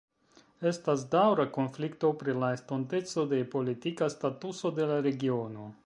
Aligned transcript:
Estas 0.69 1.03
daŭra 1.15 1.45
konflikto 1.57 2.11
pri 2.23 2.35
la 2.45 2.49
estonteco 2.57 3.27
de 3.35 3.43
politika 3.57 4.09
statuso 4.15 4.75
de 4.81 4.91
la 4.95 4.99
regiono. 5.11 5.71